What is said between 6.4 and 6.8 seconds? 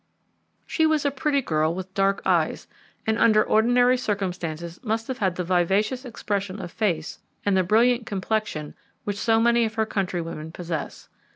of